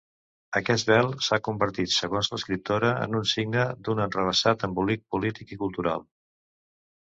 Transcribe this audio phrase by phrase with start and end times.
[0.59, 6.09] Aquest vel s'ha convertit, segons l'escriptora, en un signe d'un enrevessat embolic polític i cultural.